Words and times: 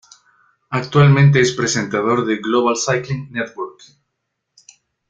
Actualmente 0.71 1.39
es 1.41 1.51
presentador 1.51 2.25
de 2.25 2.37
Global 2.37 2.73
Cycling 2.75 3.31
Network. 3.31 3.83